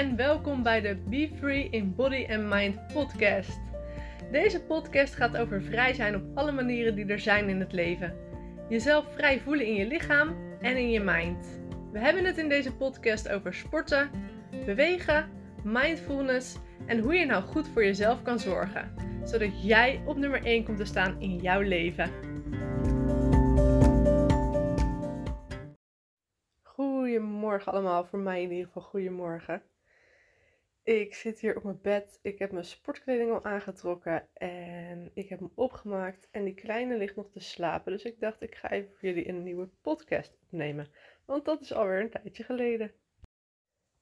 [0.00, 3.60] en welkom bij de Be Free in Body and Mind podcast.
[4.32, 8.16] Deze podcast gaat over vrij zijn op alle manieren die er zijn in het leven.
[8.68, 11.60] Jezelf vrij voelen in je lichaam en in je mind.
[11.92, 14.10] We hebben het in deze podcast over sporten,
[14.64, 15.30] bewegen,
[15.64, 16.56] mindfulness
[16.86, 18.94] en hoe je nou goed voor jezelf kan zorgen,
[19.24, 22.10] zodat jij op nummer 1 komt te staan in jouw leven.
[26.62, 29.62] Goedemorgen allemaal, voor mij in ieder geval goedemorgen.
[30.82, 35.38] Ik zit hier op mijn bed, ik heb mijn sportkleding al aangetrokken en ik heb
[35.38, 37.92] hem opgemaakt en die kleine ligt nog te slapen.
[37.92, 40.88] Dus ik dacht ik ga even voor jullie een nieuwe podcast opnemen,
[41.24, 42.92] want dat is alweer een tijdje geleden.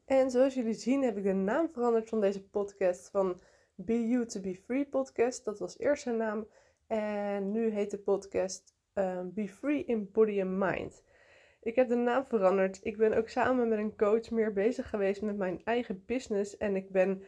[0.05, 3.41] En zoals jullie zien heb ik de naam veranderd van deze podcast van
[3.74, 5.45] Be You to Be Free podcast.
[5.45, 6.47] Dat was eerst zijn naam
[6.86, 11.02] en nu heet de podcast uh, Be Free in Body and Mind.
[11.60, 12.78] Ik heb de naam veranderd.
[12.82, 16.56] Ik ben ook samen met een coach meer bezig geweest met mijn eigen business.
[16.56, 17.22] En ik ben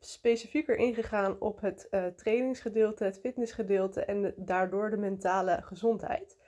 [0.00, 6.38] specifieker ingegaan op het uh, trainingsgedeelte, het fitnessgedeelte en daardoor de mentale gezondheid.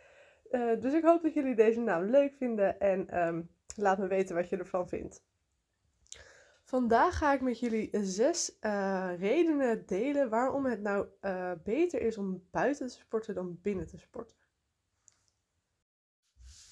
[0.50, 4.34] Uh, dus ik hoop dat jullie deze naam leuk vinden en um, laat me weten
[4.34, 5.24] wat je ervan vindt.
[6.62, 11.06] Vandaag ga ik met jullie zes uh, redenen delen waarom het nou
[11.62, 14.35] beter is om buiten te sporten dan binnen te sporten.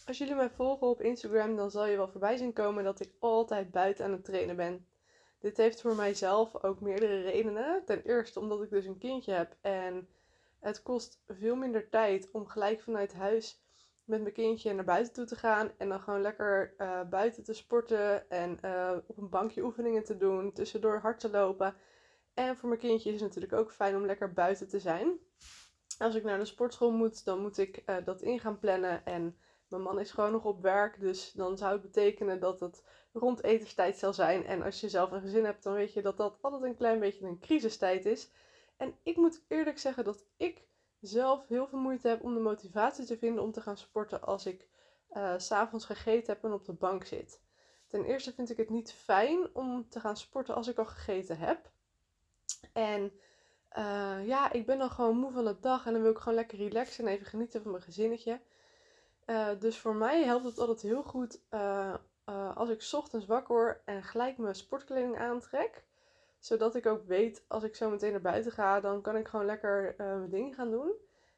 [0.06, 3.12] Als jullie mij volgen op Instagram, dan zal je wel voorbij zien komen dat ik
[3.18, 4.86] altijd buiten aan het trainen ben.
[5.38, 7.84] Dit heeft voor mijzelf ook meerdere redenen.
[7.84, 10.08] Ten eerste omdat ik dus een kindje heb en
[10.60, 13.62] het kost veel minder tijd om gelijk vanuit huis
[14.04, 17.52] met mijn kindje naar buiten toe te gaan en dan gewoon lekker uh, buiten te
[17.52, 21.74] sporten en uh, op een bankje oefeningen te doen, tussendoor hard te lopen.
[22.34, 25.18] En voor mijn kindje is het natuurlijk ook fijn om lekker buiten te zijn.
[25.98, 29.36] Als ik naar de sportschool moet, dan moet ik uh, dat in gaan plannen en
[29.68, 33.42] mijn man is gewoon nog op werk, dus dan zou het betekenen dat het rond
[33.42, 34.46] etenstijd zal zijn.
[34.46, 37.00] En als je zelf een gezin hebt, dan weet je dat dat altijd een klein
[37.00, 38.30] beetje een crisistijd is.
[38.76, 40.66] En ik moet eerlijk zeggen dat ik
[41.00, 44.46] zelf heel veel moeite heb om de motivatie te vinden om te gaan sporten als
[44.46, 44.68] ik
[45.10, 47.42] uh, s'avonds gegeten heb en op de bank zit.
[47.86, 51.38] Ten eerste vind ik het niet fijn om te gaan sporten als ik al gegeten
[51.38, 51.70] heb.
[52.72, 53.12] En
[53.78, 56.34] uh, ja, ik ben dan gewoon moe van de dag en dan wil ik gewoon
[56.34, 58.40] lekker relaxen en even genieten van mijn gezinnetje.
[59.26, 61.94] Uh, dus voor mij helpt het altijd heel goed uh,
[62.28, 65.84] uh, als ik ochtends wakker word en gelijk mijn sportkleding aantrek.
[66.38, 69.46] Zodat ik ook weet, als ik zo meteen naar buiten ga, dan kan ik gewoon
[69.46, 70.92] lekker mijn dingen gaan doen.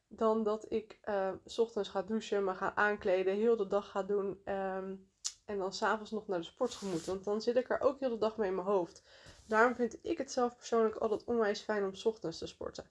[0.08, 1.00] Dan dat ik
[1.44, 4.40] s ochtends ga douchen, me ga aankleden, heel de dag ga doen.
[4.44, 5.08] Um,
[5.46, 7.04] en dan s'avonds nog naar de sportschool moet.
[7.04, 9.02] Want dan zit ik er ook heel de dag mee in mijn hoofd.
[9.46, 12.90] Daarom vind ik het zelf persoonlijk altijd onwijs fijn om s ochtends te sporten.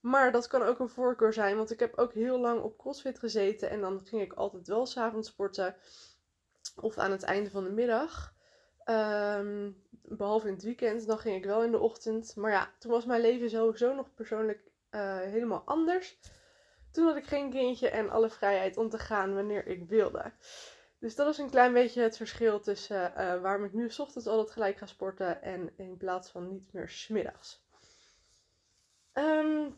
[0.00, 3.18] Maar dat kan ook een voorkeur zijn, want ik heb ook heel lang op CrossFit
[3.18, 5.76] gezeten en dan ging ik altijd wel s'avonds sporten
[6.80, 8.36] of aan het einde van de middag.
[8.84, 12.36] Um, behalve in het weekend, dan ging ik wel in de ochtend.
[12.36, 14.60] Maar ja, toen was mijn leven sowieso nog persoonlijk
[14.90, 16.18] uh, helemaal anders.
[16.92, 20.32] Toen had ik geen kindje en alle vrijheid om te gaan wanneer ik wilde.
[20.98, 24.26] Dus dat is een klein beetje het verschil tussen uh, waarom ik nu s ochtends
[24.26, 27.66] altijd gelijk ga sporten en in plaats van niet meer smiddags.
[29.12, 29.74] Um,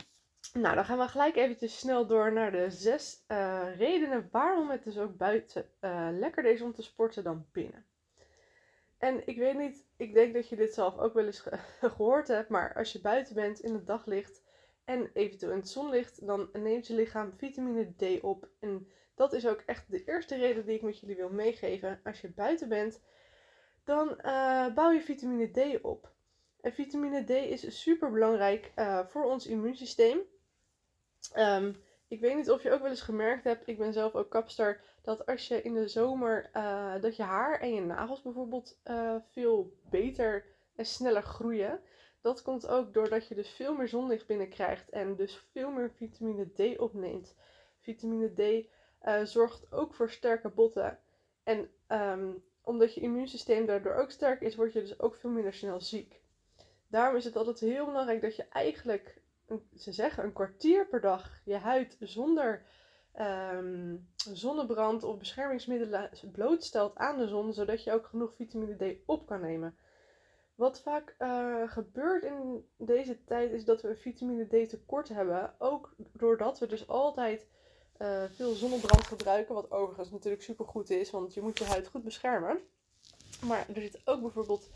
[0.53, 4.85] nou, dan gaan we gelijk eventjes snel door naar de zes uh, redenen waarom het
[4.85, 7.85] dus ook buiten uh, lekkerder is om te sporten dan binnen.
[8.99, 11.59] En ik weet niet, ik denk dat je dit zelf ook wel eens ge
[11.89, 14.43] gehoord hebt, maar als je buiten bent in het daglicht
[14.85, 18.49] en eventueel in het zonlicht, dan neemt je lichaam vitamine D op.
[18.61, 22.01] En dat is ook echt de eerste reden die ik met jullie wil meegeven.
[22.05, 23.01] Als je buiten bent,
[23.85, 26.13] dan uh, bouw je vitamine D op.
[26.63, 30.19] En vitamine D is super belangrijk uh, voor ons immuunsysteem.
[31.37, 31.77] Um,
[32.09, 34.81] ik weet niet of je ook wel eens gemerkt hebt, ik ben zelf ook kapster,
[35.03, 39.17] dat als je in de zomer, uh, dat je haar en je nagels bijvoorbeeld uh,
[39.31, 40.45] veel beter
[40.77, 41.81] en sneller groeien.
[42.21, 46.53] Dat komt ook doordat je dus veel meer zonlicht binnenkrijgt en dus veel meer vitamine
[46.53, 47.35] D opneemt.
[47.79, 48.69] Vitamine D
[49.29, 50.99] zorgt ook voor sterke botten.
[51.43, 55.53] En um, omdat je immuunsysteem daardoor ook sterk is, word je dus ook veel minder
[55.55, 56.21] snel ziek.
[56.91, 59.23] Daarom is het altijd heel belangrijk dat je eigenlijk
[59.77, 62.63] ze zeggen een kwartier per dag je huid zonder
[63.21, 69.27] um, zonnebrand of beschermingsmiddelen blootstelt aan de zon, zodat je ook genoeg vitamine D op
[69.27, 69.77] kan nemen.
[70.55, 75.55] Wat vaak uh, gebeurt in deze tijd is dat we vitamine D tekort hebben.
[75.59, 77.47] Ook doordat we dus altijd
[77.99, 79.55] uh, veel zonnebrand gebruiken.
[79.55, 82.59] Wat overigens natuurlijk super goed is, want je moet je huid goed beschermen.
[83.47, 84.71] Maar er zit ook bijvoorbeeld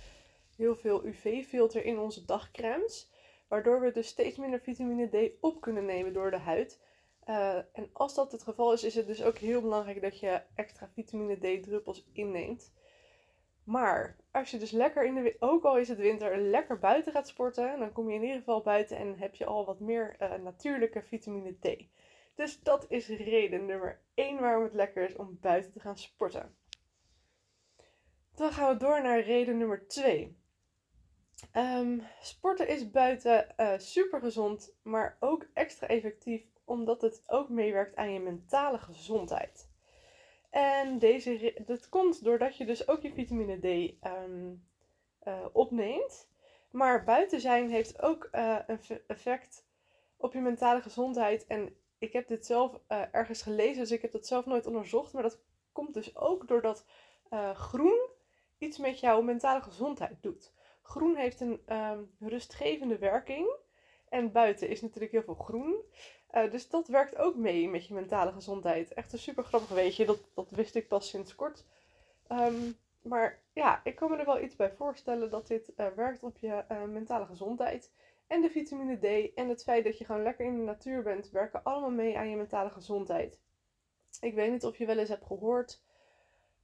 [0.57, 3.11] heel veel UV-filter in onze dagcremes.
[3.49, 6.81] Waardoor we dus steeds minder vitamine D op kunnen nemen door de huid.
[7.29, 10.43] Uh, en als dat het geval is, is het dus ook heel belangrijk dat je
[10.55, 12.73] extra vitamine D druppels inneemt.
[13.65, 17.29] Maar als je dus lekker in de ook al is het winter, lekker buiten gaat
[17.29, 20.35] sporten, dan kom je in ieder geval buiten en heb je al wat meer uh,
[20.35, 21.85] natuurlijke vitamine D.
[22.35, 26.57] Dus dat is reden nummer 1 waarom het lekker is om buiten te gaan sporten.
[28.35, 30.37] Dan gaan we door naar reden nummer 2.
[31.53, 37.97] Ehm, sporten is buiten eh, super gezond, maar ook extra effectief omdat het ook meewerkt
[37.97, 39.73] aan je mentale gezondheid.
[40.51, 44.67] En deze, dat komt doordat je dus ook je vitamine D um,
[45.25, 46.29] uh, opneemt.
[46.71, 49.67] Maar buiten zijn heeft ook uh, een effect
[50.17, 51.47] op je mentale gezondheid.
[51.47, 55.13] En ik heb dit zelf ergens gelezen, dus ik heb dat zelf nooit onderzocht.
[55.13, 55.41] Maar dat
[55.73, 56.85] komt dus ook doordat
[57.55, 58.09] groen
[58.59, 60.54] iets met jouw mentale gezondheid doet.
[60.85, 63.57] Groen heeft een um, rustgevende werking.
[64.09, 65.77] En buiten is natuurlijk heel veel groen.
[66.35, 68.95] Uh, dus dat werkt ook mee met je mentale gezondheid.
[68.95, 70.07] Echt een super grappig weetje.
[70.07, 71.65] Dat, dat wist ik pas sinds kort.
[72.33, 76.23] Um, maar ja, ik kan me er wel iets bij voorstellen dat dit uh, werkt
[76.23, 77.91] op je uh, mentale gezondheid.
[78.27, 81.31] En de vitamine D en het feit dat je gewoon lekker in de natuur bent,
[81.31, 83.41] werken allemaal mee aan je mentale gezondheid.
[84.21, 85.83] Ik weet niet of je wel eens hebt gehoord,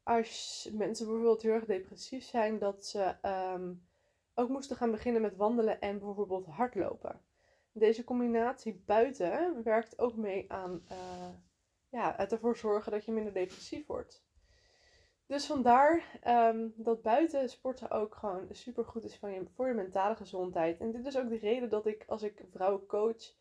[0.02, 3.14] als mensen bijvoorbeeld heel erg depressief zijn, dat ze
[3.54, 3.88] um,
[4.34, 7.20] ook moesten gaan beginnen met wandelen en bijvoorbeeld hardlopen.
[7.72, 11.28] Deze combinatie buiten werkt ook mee aan uh,
[11.88, 14.24] ja, het ervoor zorgen dat je minder depressief wordt.
[15.26, 19.74] Dus vandaar um, dat buiten sporten ook gewoon super goed is van je, voor je
[19.74, 20.80] mentale gezondheid.
[20.80, 23.34] En dit is ook de reden dat ik als ik vrouwen coach,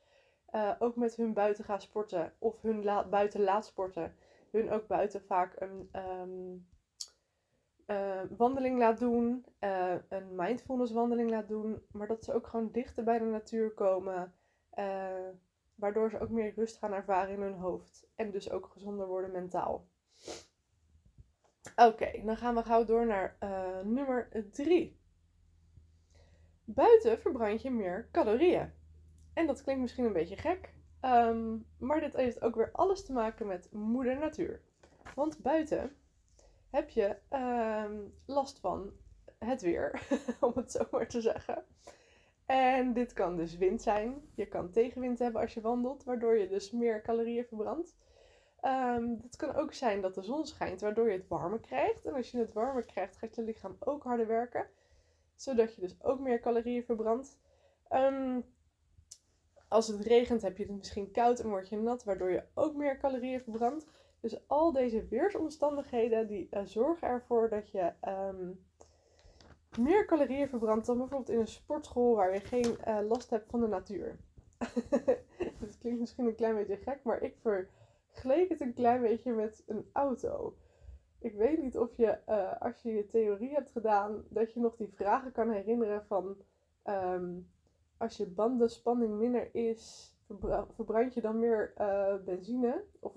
[0.56, 4.16] uh, ook met hun buiten ga sporten of hun buiten laat sporten,
[4.52, 6.68] hun ook buiten vaak een um,
[7.90, 12.72] uh, wandeling laat doen, uh, een mindfulness wandeling laat doen, maar dat ze ook gewoon
[12.72, 14.34] dichter bij de natuur komen,
[14.80, 15.28] uh,
[15.76, 19.32] waardoor ze ook meer rust gaan ervaren in hun hoofd en dus ook gezonder worden
[19.32, 19.88] mentaal.
[21.76, 23.38] Oké, dan gaan we gauw door naar
[23.84, 25.00] nummer 3.
[26.64, 28.72] Buiten verbrand je meer calorieën.
[29.34, 33.14] En dat klinkt misschien een beetje gek, um, maar dit heeft ook weer alles te
[33.14, 34.62] maken met moeder natuur.
[35.16, 35.96] Want buiten
[36.70, 37.92] heb je uh,
[38.26, 38.92] last van
[39.38, 40.08] het weer,
[40.40, 41.64] om het zo maar te zeggen.
[42.46, 44.22] En dit kan dus wind zijn.
[44.36, 47.96] Je kan tegenwind hebben als je wandelt, waardoor je dus meer calorieën verbrandt.
[48.62, 52.06] Um, het kan ook zijn dat de zon schijnt, waardoor je het warmer krijgt.
[52.06, 54.68] En als je het warmer krijgt, gaat je lichaam ook harder werken.
[55.36, 57.38] Zodat je dus ook meer calorieën verbrandt.
[57.90, 58.46] Um,
[59.68, 62.76] als het regent, heb je het misschien koud en word je nat, waardoor je ook
[62.76, 63.86] meer calorieën verbrandt.
[64.20, 68.66] Dus al deze weersomstandigheden die uh, zorgen ervoor dat je um,
[69.78, 73.60] meer calorieën verbrandt dan bijvoorbeeld in een sportschool waar je geen uh, last hebt van
[73.60, 74.20] de natuur.
[75.60, 79.64] dat klinkt misschien een klein beetje gek, maar ik vergeleek het een klein beetje met
[79.68, 80.56] een auto.
[81.20, 84.76] Ik weet niet of je, uh, als je je theorie hebt gedaan, dat je nog
[84.76, 86.38] die vragen kan herinneren van
[86.86, 87.50] um,
[87.98, 90.14] als je bandenspanning minder is,
[90.76, 91.74] verbrand je dan meer
[92.26, 92.84] benzine?
[93.00, 93.14] Of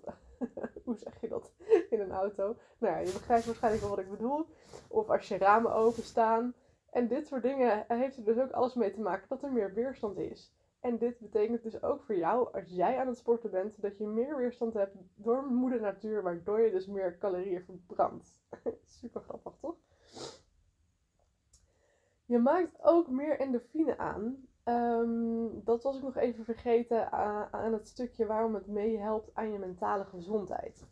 [0.84, 1.52] hoe zeg je dat
[1.90, 2.56] in een auto?
[2.78, 4.46] Nou ja, je begrijpt waarschijnlijk wel wat ik bedoel.
[4.88, 6.54] Of als je ramen openstaan.
[6.90, 9.74] En dit soort dingen heeft er dus ook alles mee te maken dat er meer
[9.74, 10.54] weerstand is.
[10.80, 14.06] En dit betekent dus ook voor jou, als jij aan het sporten bent, dat je
[14.06, 18.40] meer weerstand hebt door moeder natuur, waardoor je dus meer calorieën verbrandt.
[19.00, 19.76] Super grappig, toch?
[22.24, 24.46] Je maakt ook meer endorfine aan.
[24.64, 27.12] Um, dat was ik nog even vergeten
[27.52, 30.86] aan het stukje waarom het meehelpt aan je mentale gezondheid.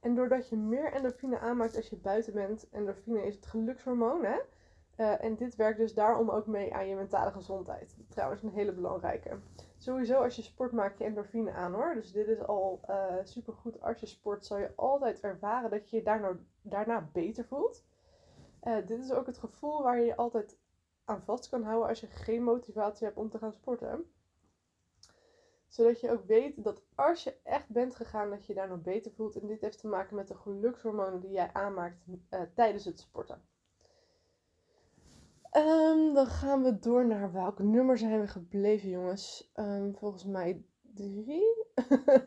[0.00, 4.38] En doordat je meer endorfine aanmaakt als je buiten bent, endorfine is het gelukshormoon, hè?
[4.96, 7.96] Uh, en dit werkt dus daarom ook mee aan je mentale gezondheid.
[8.08, 9.38] Trouwens, een hele belangrijke.
[9.78, 11.94] Sowieso als je sport maak je endorfine aan hoor.
[11.94, 13.80] Dus dit is al uh, eh, super goed.
[13.80, 17.84] Als je sport zal je altijd ervaren dat je je daarna, daarna beter voelt.
[18.62, 20.58] Uh, dit is ook het gevoel waar je je altijd
[21.04, 24.10] aan vast kan houden als je geen motivatie hebt om te gaan sporten.
[25.68, 29.12] Zodat je ook weet dat als je echt bent gegaan, dat je daar nog beter
[29.12, 29.36] voelt.
[29.36, 33.42] En dit heeft te maken met de gelukshormonen die jij aanmaakt uh, tijdens het sporten.
[35.56, 39.52] Um, dan gaan we door naar welk nummer zijn we gebleven, jongens?
[39.54, 41.64] Um, volgens mij drie,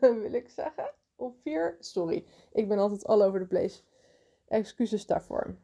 [0.00, 0.92] wil ik zeggen.
[1.16, 1.76] Of vier.
[1.80, 3.82] Sorry, ik ben altijd all over the place.
[4.48, 5.56] Excuses daarvoor.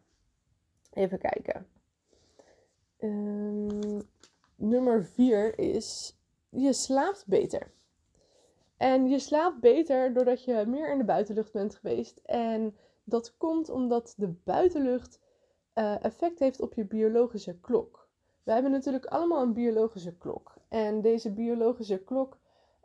[0.92, 1.66] Even kijken.
[3.02, 4.02] Um,
[4.56, 6.16] nummer vier is,
[6.48, 7.72] je slaapt beter.
[8.76, 12.20] En je slaapt beter doordat je meer in de buitenlucht bent geweest.
[12.24, 15.20] En dat komt omdat de buitenlucht
[15.74, 18.08] uh, effect heeft op je biologische klok.
[18.42, 20.54] We hebben natuurlijk allemaal een biologische klok.
[20.68, 22.38] En deze biologische klok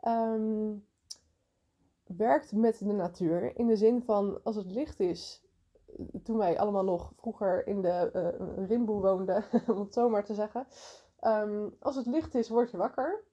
[0.06, 0.84] um,
[2.16, 3.56] werkt met de natuur.
[3.56, 5.42] In de zin van als het licht is,
[6.22, 10.34] toen wij allemaal nog vroeger in de uh, rimboe woonden, om het zo maar te
[10.34, 10.66] zeggen.
[11.20, 13.24] Ehm, als het licht is, word je wakker.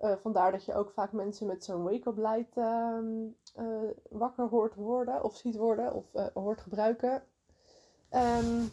[0.00, 3.06] Uh, vandaar dat je ook vaak mensen met zo'n wake-up light ehm,
[4.10, 7.22] wakker hoort worden, of ziet worden, of hoort gebruiken.
[8.10, 8.70] Um,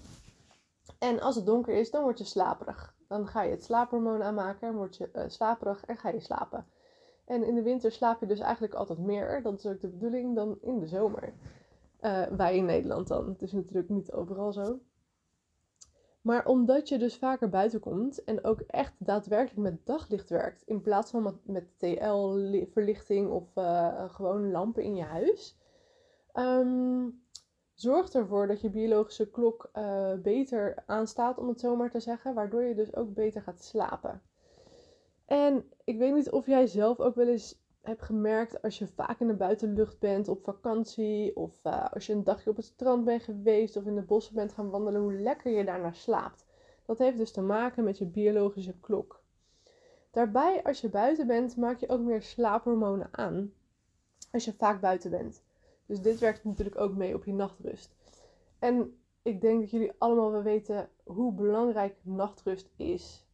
[1.00, 2.96] en als het donker is, dan word je slaperig.
[3.08, 6.66] Dan ga je het slaaphormoon aanmaken en word je slaperig en ga je slapen.
[7.26, 9.42] En in de winter slaap je dus eigenlijk altijd meer.
[9.42, 11.34] Dat is ook de bedoeling dan in de zomer.
[12.02, 13.30] Uh, wij in Nederland dan.
[13.30, 14.80] Het is natuurlijk niet overal zo.
[16.22, 20.82] Maar omdat je dus vaker buiten komt en ook echt daadwerkelijk met daglicht werkt, in
[20.82, 25.58] plaats van met, TL-verlichting of uh, gewoon lampen in je huis,
[26.34, 27.24] um,
[27.74, 32.34] zorgt ervoor dat je biologische klok uh, beter aanstaat, om het zo maar te zeggen,
[32.34, 34.22] waardoor je dus ook beter gaat slapen.
[35.26, 39.20] En ik weet niet of jij zelf ook wel eens hebt gemerkt als je vaak
[39.20, 43.04] in de buitenlucht bent op vakantie of uh, als je een dagje op het strand
[43.04, 46.46] bent geweest of in de bossen bent gaan wandelen, hoe lekker je daarna slaapt.
[46.86, 49.22] Dat heeft dus te maken met je biologische klok.
[50.12, 53.54] Daarbij, als je buiten bent, maak je ook meer slaaphormonen aan
[54.32, 55.44] als je vaak buiten bent.
[55.86, 57.96] Dus dit werkt natuurlijk ook mee op je nachtrust.
[58.60, 63.26] En ik denk dat jullie allemaal wel weten hoe belangrijk nachtrust is.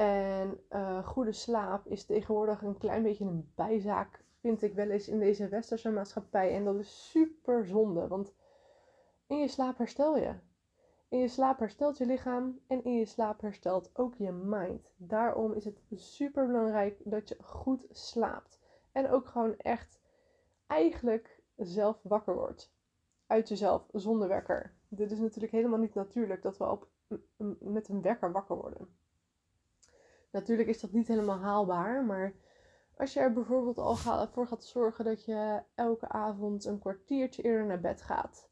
[0.00, 5.08] En uh, goede slaap is tegenwoordig een klein beetje een bijzaak, vind ik wel eens
[5.08, 6.54] in deze westerse maatschappij.
[6.54, 8.34] En dat is super zonde, want
[9.26, 10.34] in je slaap herstel je.
[11.08, 14.90] In je slaap herstelt je lichaam en in je slaap herstelt ook je mind.
[14.96, 18.60] Daarom is het super belangrijk dat je goed slaapt.
[18.92, 20.00] En ook gewoon echt
[20.66, 22.72] eigenlijk zelf wakker wordt.
[23.26, 24.74] Uit jezelf, zonder wekker.
[24.88, 26.88] Dit is natuurlijk helemaal niet natuurlijk dat we op,
[27.58, 28.99] met een wekker wakker worden.
[30.30, 32.34] Natuurlijk is dat niet helemaal haalbaar, maar
[32.96, 33.96] als je er bijvoorbeeld al
[34.26, 38.48] voor gaat zorgen dat je elke avond een kwartiertje eerder naar bed gaat.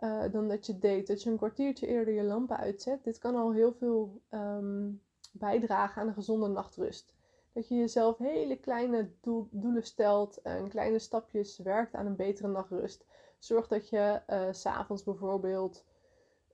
[0.00, 1.06] Uh, dan dat je deed.
[1.06, 3.04] Dat je een kwartiertje eerder je lampen uitzet.
[3.04, 4.90] Dit kan al heel veel ehm,
[5.32, 7.14] bijdragen aan een gezonde nachtrust.
[7.52, 9.10] Dat je jezelf hele kleine
[9.50, 13.04] doelen stelt en kleine stapjes werkt aan een betere nachtrust.
[13.38, 15.84] Zorg dat je uh, s'avonds bijvoorbeeld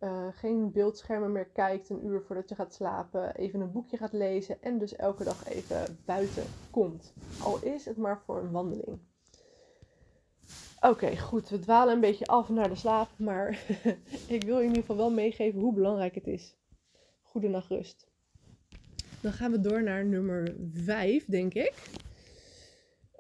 [0.05, 4.13] uh, geen beeldschermen meer kijkt een uur voordat je gaat slapen, even een boekje gaat
[4.13, 7.13] lezen en dus elke dag even buiten komt.
[7.43, 8.99] Al is het maar voor een wandeling.
[10.81, 13.49] Oké, goed, we dwalen een beetje af naar de slaap, maar
[14.29, 16.57] ik wil in ieder geval wel meegeven hoe belangrijk het is.
[17.23, 18.07] Goede nachtrust.
[19.21, 21.75] Dan gaan we door naar nummer 5, denk ik.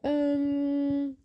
[0.02, 1.16] Um,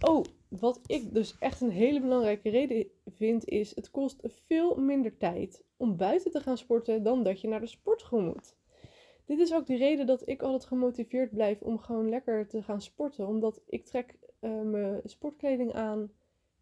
[0.00, 5.16] oh, wat ik dus echt een hele belangrijke reden vind, is het kost veel minder
[5.16, 8.56] tijd om buiten te gaan sporten dan dat je naar de sportschool moet.
[9.24, 12.82] Dit is ook de reden dat ik altijd gemotiveerd blijf om gewoon lekker te gaan
[12.82, 13.26] sporten.
[13.26, 16.12] Omdat ik trek uh, mijn sportkleding aan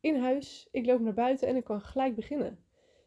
[0.00, 2.58] in huis, ik loop naar buiten en ik kan gelijk beginnen.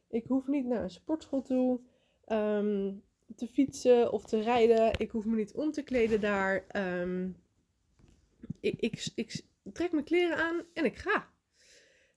[0.10, 1.80] Ik hoef niet naar een sportschool toe
[2.28, 3.04] um,
[3.36, 4.92] te fietsen of te rijden.
[4.98, 6.66] Ik hoef me niet om te kleden daar.
[6.76, 7.36] Um,
[8.60, 9.44] ik, ik, ik,
[9.74, 11.30] trek mijn kleren aan en ik ga.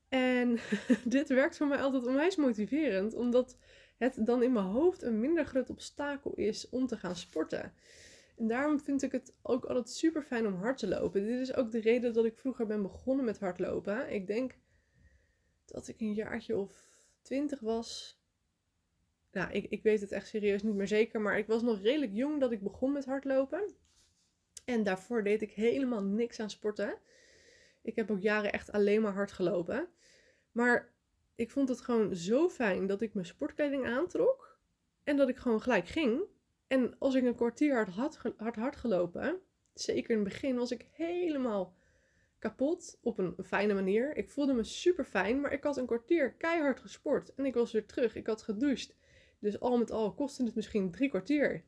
[0.08, 0.58] En
[1.04, 3.56] dit werkt voor mij altijd onwijs motiverend, omdat
[3.96, 7.72] het dan in mijn hoofd een minder groot obstakel is om te gaan sporten.
[8.36, 11.26] En daarom vind ik het ook altijd super fijn om hard te lopen.
[11.26, 14.12] Dit is ook de reden dat ik vroeger ben begonnen met hardlopen.
[14.12, 14.58] Ik denk
[15.64, 16.88] dat ik een jaartje of
[17.22, 18.18] twintig was.
[19.32, 22.12] Nou, ik, ik weet het echt serieus niet meer zeker, maar ik was nog redelijk
[22.12, 23.74] jong dat ik begon met hardlopen.
[24.64, 26.98] En daarvoor deed ik helemaal niks aan sporten.
[27.84, 29.88] Ik heb ook jaren echt alleen maar hard gelopen.
[30.52, 30.92] Maar
[31.34, 34.58] ik vond het gewoon zo fijn dat ik mijn sportkleding aantrok.
[35.02, 36.22] En dat ik gewoon gelijk ging.
[36.66, 39.40] En als ik een kwartier hard had hard, hard gelopen,
[39.74, 41.76] zeker in het begin, was ik helemaal
[42.38, 44.16] kapot op een fijne manier.
[44.16, 47.34] Ik voelde me super fijn, maar ik had een kwartier keihard gesport.
[47.34, 48.14] En ik was weer terug.
[48.14, 48.96] Ik had gedoucht.
[49.38, 51.64] Dus al met al kostte het misschien drie kwartier.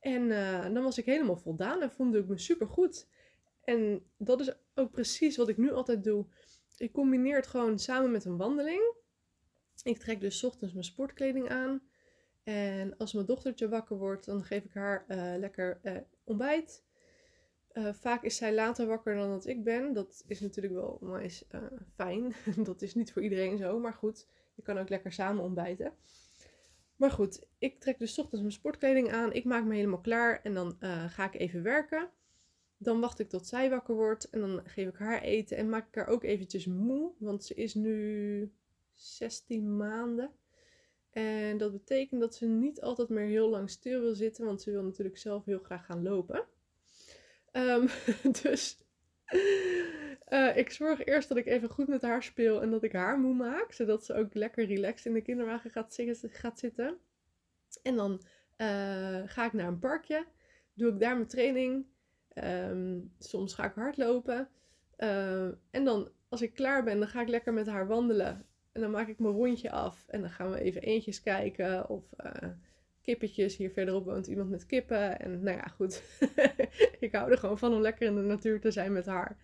[0.00, 3.08] En uh, dan was ik helemaal voldaan en voelde ik me super goed.
[3.64, 4.52] En dat is
[4.86, 6.26] precies wat ik nu altijd doe.
[6.76, 8.94] Ik combineer het gewoon samen met een wandeling.
[9.82, 11.82] Ik trek dus ochtends mijn sportkleding aan.
[12.42, 16.84] En als mijn dochtertje wakker wordt, dan geef ik haar uh, lekker uh, ontbijt.
[17.72, 19.92] Uh, vaak is zij later wakker dan dat ik ben.
[19.92, 21.44] Dat is natuurlijk wel onwijs
[21.94, 22.34] fijn.
[22.64, 24.28] dat is niet voor iedereen zo, maar goed.
[24.54, 25.92] Je kan ook lekker samen ontbijten.
[26.96, 29.32] Maar goed, ik trek dus ochtends mijn sportkleding aan.
[29.32, 30.76] Ik maak me helemaal klaar en dan
[31.08, 32.10] ga ik even werken.
[32.82, 35.88] Dan wacht ik tot zij wakker wordt en dan geef ik haar eten en maak
[35.88, 38.52] ik haar ook eventjes moe, want ze is nu
[38.94, 40.30] 16 maanden.
[41.10, 44.70] En dat betekent dat ze niet altijd meer heel lang stil wil zitten, want ze
[44.70, 46.44] wil natuurlijk zelf heel graag gaan lopen.
[47.52, 47.88] Um,
[48.42, 48.78] dus
[50.30, 53.18] Eh, ik zorg eerst dat ik even goed met haar speel en dat ik haar
[53.18, 53.72] moe maak.
[53.72, 56.98] Zodat ze ook lekker relaxed in de kinderwagen gaat, gaat zitten.
[57.82, 58.22] En dan
[58.56, 60.26] eh, ga ik naar een parkje.
[60.74, 61.86] Doe ik daar mijn training.
[62.32, 64.48] Ehm, soms ga ik hardlopen.
[64.98, 68.46] Uh, en dan, als ik klaar ben, dan ga ik lekker met haar wandelen.
[68.72, 70.04] En dan maak ik mijn rondje af.
[70.08, 71.88] En dan gaan we even eentjes kijken.
[71.88, 72.04] Of
[73.02, 73.56] kippetjes.
[73.56, 75.20] Hier verderop woont iemand met kippen.
[75.20, 76.02] En nou ja, goed.
[77.00, 79.36] ik hou er gewoon van om lekker in de natuur te zijn met haar.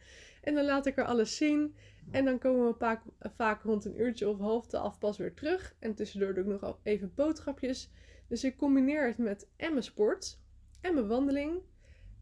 [0.43, 1.75] En dan laat ik er alles zien.
[2.11, 5.75] En dan komen we vaak, vaak rond een uurtje of half te afpas weer terug.
[5.78, 7.90] En tussendoor doe ik nog even boodschapjes.
[8.28, 10.40] Dus ik combineer het met en mijn sport
[10.81, 11.61] en mijn wandeling.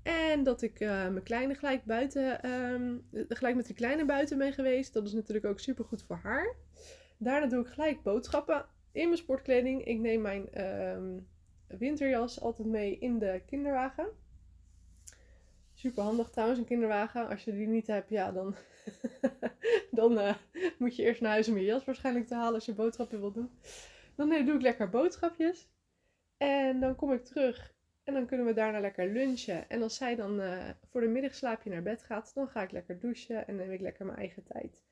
[0.04, 4.52] En dat ik uh, mijn kleine gelijk buiten, um, gelijk met die kleine buiten ben
[4.52, 4.92] geweest.
[4.92, 6.54] Dat is natuurlijk ook super goed voor haar.
[7.18, 9.84] Daarna doe ik gelijk boodschappen in mijn sportkleding.
[9.84, 11.28] Ik neem mijn um,
[11.66, 14.06] winterjas altijd mee in de kinderwagen.
[15.74, 17.28] Super handig trouwens, een kinderwagen.
[17.28, 18.54] Als je die niet hebt, ja, dan,
[19.90, 20.34] dan uh,
[20.78, 23.34] moet je eerst naar huis om je jas waarschijnlijk te halen als je boodschappen wilt
[23.34, 23.50] doen.
[24.16, 25.68] Dan nee, doe ik lekker boodschapjes.
[26.36, 27.73] En dan kom ik terug
[28.04, 29.68] en dan kunnen we daarna lekker lunchen.
[29.68, 32.98] En als zij dan uh, voor de middagslaapje naar bed gaat, dan ga ik lekker
[32.98, 34.84] douchen en neem ik lekker mijn eigen tijd.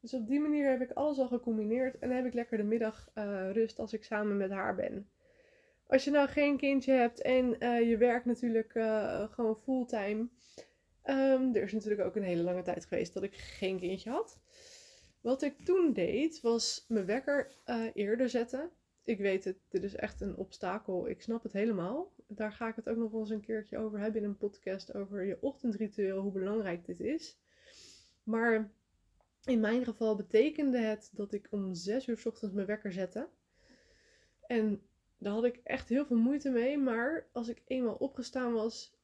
[0.00, 3.10] Dus op die manier heb ik alles al gecombineerd en heb ik lekker de middag
[3.14, 5.08] uh, rust als ik samen met haar ben.
[5.86, 8.70] Als je nou geen kindje hebt en uh, je werkt natuurlijk
[9.30, 10.28] gewoon fulltime.
[11.04, 14.40] Um, er is natuurlijk ook een hele lange tijd geweest dat ik geen kindje had.
[15.20, 17.50] Wat ik toen deed, was mijn wekker
[17.94, 18.70] eerder zetten.
[19.04, 21.08] Ik weet het, dit is echt een obstakel.
[21.08, 22.12] Ik snap het helemaal.
[22.26, 24.94] Daar ga ik het ook nog wel eens een keertje over hebben in een podcast
[24.94, 27.38] over je ochtendritueel, hoe belangrijk dit is.
[28.22, 28.70] Maar
[29.44, 33.28] in mijn geval betekende het dat ik om 6 uur s ochtends mijn wekker zette.
[34.46, 34.82] En
[35.18, 36.78] daar had ik echt heel veel moeite mee.
[36.78, 38.96] Maar als ik eenmaal opgestaan was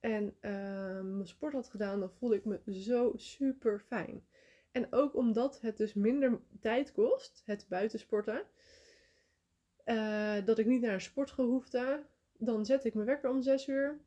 [0.00, 4.26] en uh, mijn sport had gedaan, dan voelde ik me zo super fijn.
[4.72, 8.42] En ook omdat het dus minder tijd kost, het buitensporten,
[9.84, 12.06] uh, dat ik niet naar een sportschool hoefde,
[12.38, 13.98] dan zette ik mijn wekker om 6 uur.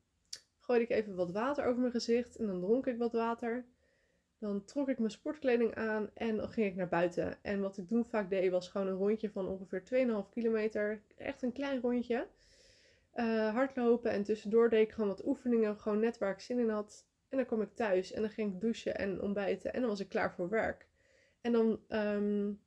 [0.59, 3.65] Gooide ik even wat water over mijn gezicht en dan dronk ik wat water.
[4.39, 7.43] Dan trok ik mijn sportkleding aan en dan ging ik naar buiten.
[7.43, 9.83] En wat ik toen vaak deed was gewoon een rondje van ongeveer
[10.23, 11.01] 2,5 kilometer.
[11.17, 12.27] Echt een klein rondje.
[13.15, 15.79] Uh, hardlopen en tussendoor deed ik gewoon wat oefeningen.
[15.79, 17.05] Gewoon net waar ik zin in had.
[17.29, 19.73] En dan kwam ik thuis en dan ging ik douchen en ontbijten.
[19.73, 20.87] En dan was ik klaar voor werk.
[21.41, 22.59] En dan um,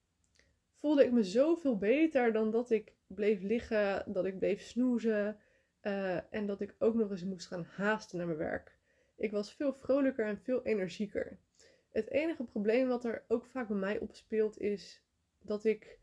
[0.78, 4.04] voelde ik me zoveel beter dan dat ik bleef liggen.
[4.06, 5.36] Dat ik bleef snoezen.
[5.82, 8.76] Uh, en dat ik ook nog eens moest gaan haasten naar mijn werk.
[9.16, 11.38] Ik was veel vrolijker en veel energieker.
[11.92, 15.02] Het enige probleem wat er ook vaak bij mij opspeelt is
[15.40, 15.98] dat ik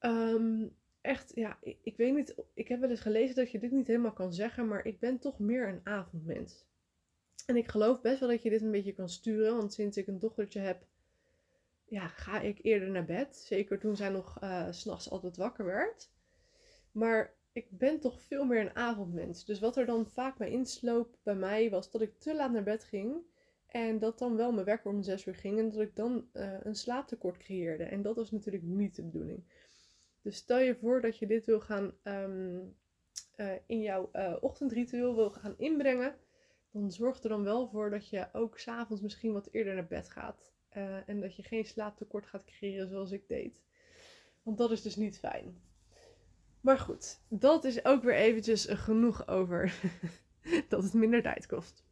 [0.00, 3.70] um, echt, ja, ik, ik, weet niet, ik heb wel eens gelezen dat je dit
[3.70, 6.64] niet helemaal kan zeggen, maar ik ben toch meer een avondmens.
[7.46, 10.06] En ik geloof best wel dat je dit een beetje kan sturen, want sinds ik
[10.06, 10.86] een dochtertje heb,
[11.84, 13.36] ja, ga ik eerder naar bed.
[13.36, 16.10] Zeker toen zij nog uh, s'nachts altijd wakker werd.
[16.92, 19.44] Maar ik ben toch veel meer een avondmens.
[19.44, 22.62] Dus wat er dan vaak bij insloop bij mij was dat ik te laat naar
[22.62, 23.16] bed ging.
[23.66, 26.52] En dat dan wel mijn wekker om zes uur ging en dat ik dan uh,
[26.62, 27.84] een slaaptekort creëerde.
[27.84, 29.44] En dat was natuurlijk niet de bedoeling.
[30.22, 32.76] Dus stel je voor dat je dit wil gaan um,
[33.36, 36.14] uh, in jouw uh, ochtendritueel wil gaan inbrengen.
[36.70, 40.08] Dan zorg er dan wel voor dat je ook s'avonds misschien wat eerder naar bed
[40.08, 40.52] gaat.
[41.06, 43.62] en dat je geen slaaptekort gaat creëren zoals ik deed.
[44.42, 45.69] Want dat is dus niet fijn.
[46.60, 49.74] Maar goed, dat is ook weer eventjes genoeg over
[50.68, 51.84] dat het minder tijd kost.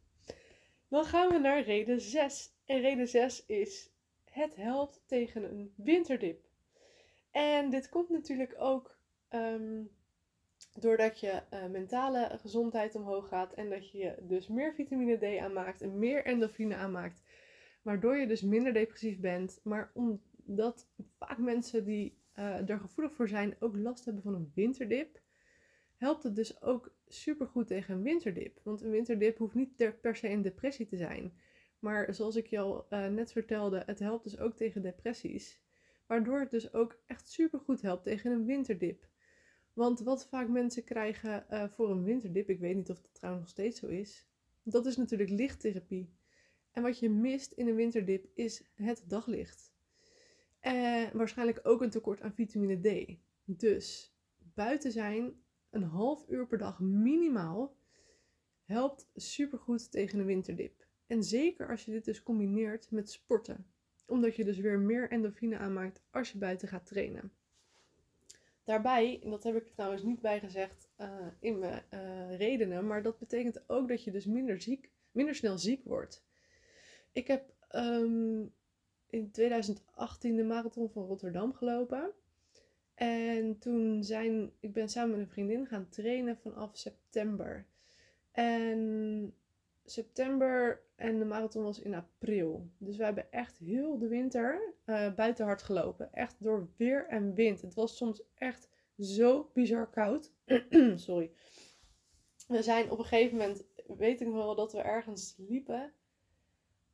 [0.87, 2.53] Dan gaan we naar reden 6.
[2.65, 3.89] En reden 6 is:
[4.23, 6.43] het helpt tegen een winterdip.
[7.31, 8.97] En dit komt natuurlijk ook
[9.29, 9.89] um,
[10.79, 15.81] doordat je uh, mentale gezondheid omhoog gaat en dat je dus meer vitamine D aanmaakt
[15.81, 17.23] en meer endorfine aanmaakt,
[17.81, 19.59] waardoor je dus minder depressief bent.
[19.63, 24.51] Maar omdat vaak mensen die uh, er gevoelig voor zijn ook last hebben van een
[24.55, 25.21] winterdip,
[25.95, 28.59] helpt het dus ook super goed tegen een winterdip.
[28.63, 31.33] Want een winterdip hoeft niet per se een depressie te zijn.
[31.79, 35.61] Maar zoals ik je al uh, net vertelde, het helpt dus ook tegen depressies.
[36.05, 39.07] Waardoor het dus ook echt super goed helpt tegen een winterdip.
[39.73, 43.45] Want wat vaak mensen krijgen uh, voor een winterdip, ik weet niet of dat trouwens
[43.45, 44.27] nog steeds zo is,
[44.63, 46.13] dat is natuurlijk lichttherapie.
[46.71, 49.73] En wat je mist in een winterdip is het daglicht.
[50.59, 53.17] En waarschijnlijk ook een tekort aan vitamine D.
[53.43, 57.75] Dus buiten zijn een half uur per dag minimaal
[58.63, 60.85] helpt supergoed tegen een winterdip.
[61.07, 63.65] En zeker als je dit dus combineert met sporten.
[64.05, 67.31] Omdat je dus weer meer endorfine aanmaakt als je buiten gaat trainen.
[68.63, 73.03] Daarbij, en dat heb ik trouwens niet bij gezegd uh, in mijn uh, redenen, maar
[73.03, 76.25] dat betekent ook dat je dus minder, ziek, minder snel ziek wordt.
[77.11, 78.45] Ik heb ehm,
[79.09, 82.11] in 2018 de marathon van Rotterdam gelopen.
[82.93, 87.65] En toen zijn, ik ben samen met een vriendin gaan trainen vanaf september.
[88.31, 89.33] En
[89.85, 92.69] september en de marathon was in april.
[92.77, 96.13] Dus we hebben echt heel de winter uh, buiten hard gelopen.
[96.13, 97.61] Echt door weer en wind.
[97.61, 100.33] Het was soms echt zo bizar koud.
[100.95, 101.31] Sorry.
[102.47, 103.63] We zijn op een gegeven moment,
[103.97, 105.93] weet ik wel, dat we ergens liepen.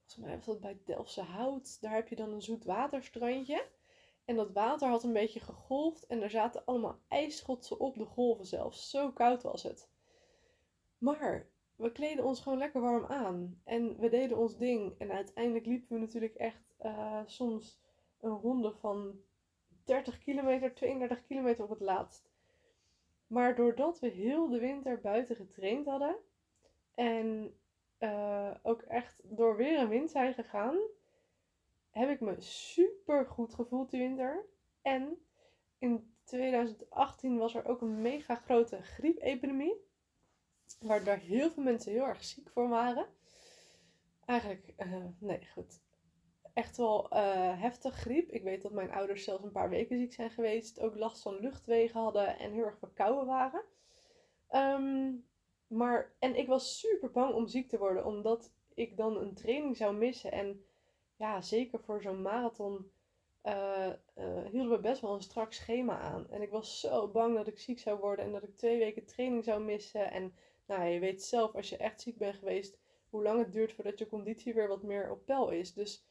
[0.06, 1.82] Volgens mij was dat bij Delftse Hout.
[1.82, 3.68] Daar heb je dan een zoetwaterstrandje.
[4.26, 8.46] En dat water had een beetje gegolfd en er zaten allemaal ijsschotsen op de golven
[8.46, 8.89] zelfs.
[8.89, 9.89] Zo koud was het.
[10.98, 13.62] Maar we kleden ons gewoon lekker warm aan.
[13.63, 14.96] En we deden ons ding.
[14.98, 17.80] En uiteindelijk liepen we natuurlijk echt uh, soms
[18.20, 19.20] een ronde van
[19.84, 22.32] 30 kilometer, 32 kilometer op het laatst.
[23.28, 26.15] Maar doordat we heel de winter buiten getraind hadden
[26.94, 27.54] en
[28.00, 30.78] uh, ook echt door weer en wind zijn gegaan,
[31.90, 34.46] heb ik me super goed gevoeld die winter.
[34.82, 35.18] En
[35.78, 39.84] in 2018 was er ook een mega grote griepepidemie.
[40.80, 43.08] Waar daar heel veel mensen heel erg ziek voor waren.
[44.26, 45.80] Eigenlijk, uh, nee, goed.
[46.54, 48.30] Echt wel uh, heftig griep.
[48.32, 50.80] Ik weet dat mijn ouders zelfs een paar weken ziek zijn geweest.
[50.80, 53.64] Ook last van luchtwegen hadden en heel erg verkouden waren.
[54.52, 55.26] Um,
[55.76, 59.78] maar, en ik was super bang om ziek te worden, omdat ik dan een training
[59.78, 60.32] zou missen.
[60.32, 60.66] En
[61.16, 62.92] ja, zeker voor zo'n marathon
[63.44, 66.30] uh, uh, hielden we best wel een strak schema aan.
[66.30, 69.06] En ik was zo bang dat ik ziek zou worden en dat ik twee weken
[69.06, 70.12] training zou missen.
[70.12, 70.34] En
[70.66, 72.78] nou, je weet zelf, als je echt ziek bent geweest,
[73.10, 75.74] hoe lang het duurt voordat je conditie weer wat meer op peil is.
[75.74, 76.06] Dus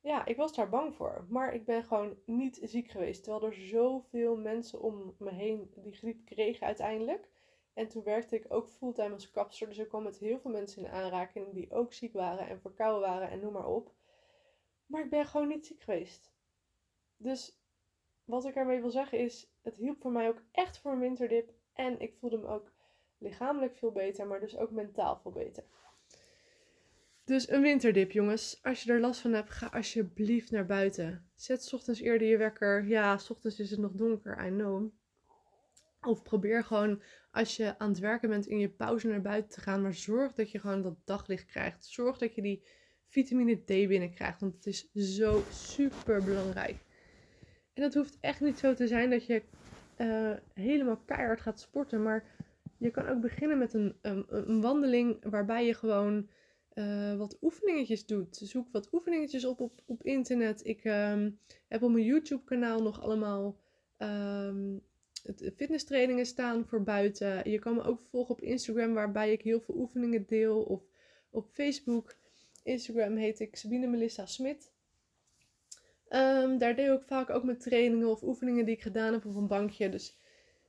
[0.00, 1.26] ja, ik was daar bang voor.
[1.28, 3.22] Maar ik ben gewoon niet ziek geweest.
[3.22, 7.28] Terwijl er zoveel mensen om me heen die griep kregen uiteindelijk.
[7.74, 9.68] En toen werkte ik ook fulltime als kapster.
[9.68, 13.08] Dus ik kwam met heel veel mensen in aanraking die ook ziek waren en verkouden
[13.08, 13.94] waren en noem maar op.
[14.86, 16.32] Maar ik ben gewoon niet ziek geweest.
[17.16, 17.62] Dus
[18.24, 21.52] wat ik ermee wil zeggen is, het hielp voor mij ook echt voor een winterdip.
[21.72, 22.72] En ik voelde me ook
[23.18, 25.64] lichamelijk veel beter, maar dus ook mentaal veel beter.
[27.24, 28.62] Dus een winterdip, jongens.
[28.62, 31.30] Als je er last van hebt, ga alsjeblieft naar buiten.
[31.34, 32.84] Zet ochtends eerder je wekker.
[32.84, 34.92] Ja, ochtends is het nog donker, I know.
[36.00, 37.02] Of probeer gewoon
[37.34, 39.82] als je aan het werken bent in je pauze naar buiten te gaan.
[39.82, 41.84] Maar zorg dat je gewoon dat daglicht krijgt.
[41.84, 42.62] Zorg dat je die
[43.08, 44.40] vitamine D binnenkrijgt.
[44.40, 46.76] Want het is zo super belangrijk.
[47.72, 49.42] En het hoeft echt niet zo te zijn dat je
[49.98, 52.02] uh, helemaal keihard gaat sporten.
[52.02, 52.24] Maar
[52.78, 56.28] je kan ook beginnen met een, een, een wandeling waarbij je gewoon
[56.74, 58.36] uh, wat oefeningetjes doet.
[58.36, 60.66] Zoek wat oefeningetjes op op, op internet.
[60.66, 63.60] Ik um, heb op mijn YouTube kanaal nog allemaal
[63.98, 64.82] um,
[65.56, 67.50] fitnesstrainingen staan voor buiten.
[67.50, 70.62] Je kan me ook volgen op Instagram waarbij ik heel veel oefeningen deel.
[70.62, 70.82] Of
[71.30, 72.14] op Facebook.
[72.62, 74.72] Instagram heet ik Sabine Melissa Smit.
[76.08, 79.36] Um, daar deel ik vaak ook met trainingen of oefeningen die ik gedaan heb op
[79.36, 79.88] een bankje.
[79.88, 80.18] Dus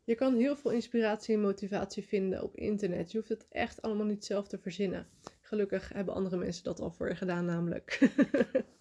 [0.03, 3.11] je kan heel veel inspiratie en motivatie vinden op internet.
[3.11, 5.07] Je hoeft het echt allemaal niet zelf te verzinnen.
[5.41, 7.99] Gelukkig hebben andere mensen dat al voor je gedaan, namelijk.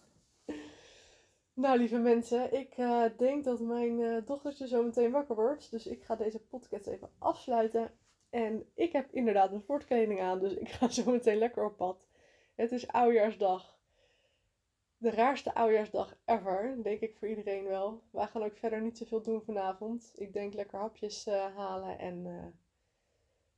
[1.55, 5.71] nou, lieve mensen, ik uh, denk dat mijn uh, dochtertje zo meteen wakker wordt.
[5.71, 7.91] Dus ik ga deze podcast even afsluiten.
[8.31, 12.07] En ik heb inderdaad een sportkleding aan, dus ik ga zo meteen lekker op pad.
[12.55, 13.79] Het is oudjaarsdag.
[14.97, 18.03] De raarste oudjaarsdag ever, denk ik voor iedereen wel.
[18.11, 20.13] Wij gaan ook verder niet zoveel doen vanavond.
[20.15, 22.27] Ik denk lekker hapjes uh, halen en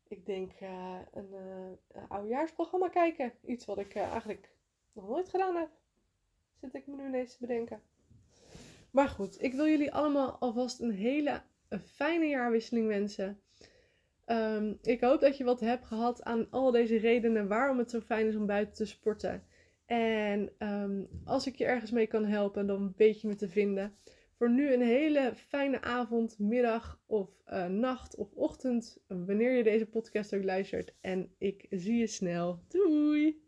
[0.09, 1.79] ik denk een
[2.09, 3.33] oudejaarsprogramma kijken.
[3.45, 4.51] Iets wat ik eigenlijk
[4.93, 5.71] nog nooit gedaan heb.
[6.61, 7.81] Zit ik me nu ineens te bedenken.
[8.91, 11.43] Maar goed, ik wil jullie allemaal alvast een hele
[11.85, 13.41] fijne jaarwisseling wensen.
[14.27, 18.01] Um, ik hoop dat je wat hebt gehad aan al deze redenen waarom het zo
[18.01, 19.43] fijn is om buiten te sporten.
[19.87, 23.95] En um, als ik je ergens mee kan helpen, dan weet je me te vinden.
[24.37, 29.87] Voor nu een hele fijne avond, middag of uh, nacht of ochtend, wanneer je deze
[29.87, 30.95] podcast ook luistert.
[31.01, 32.61] En ik zie je snel.
[32.69, 33.46] Doei!